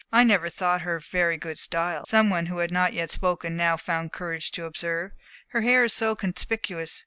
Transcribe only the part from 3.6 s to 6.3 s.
found courage to observe. "Her hair is so